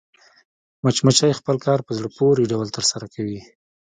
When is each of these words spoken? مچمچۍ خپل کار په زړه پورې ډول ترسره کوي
مچمچۍ 0.83 1.31
خپل 1.39 1.55
کار 1.65 1.79
په 1.87 1.91
زړه 1.97 2.09
پورې 2.17 2.49
ډول 2.51 2.67
ترسره 2.75 3.05
کوي 3.13 3.39